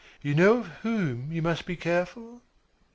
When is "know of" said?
0.33-0.67